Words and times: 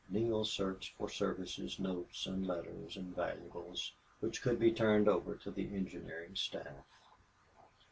Neale 0.09 0.43
searched 0.45 0.95
for 0.97 1.07
Service's 1.07 1.77
notes 1.77 2.25
and 2.25 2.47
letters 2.47 2.97
and 2.97 3.15
valuables 3.15 3.93
which 4.19 4.41
could 4.41 4.57
be 4.57 4.71
turned 4.71 5.07
over 5.07 5.35
to 5.35 5.51
the 5.51 5.75
engineering 5.75 6.35
staff. 6.35 6.87